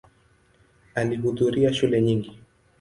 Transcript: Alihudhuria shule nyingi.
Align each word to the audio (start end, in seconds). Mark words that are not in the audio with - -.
Alihudhuria 0.95 1.73
shule 1.73 2.01
nyingi. 2.01 2.39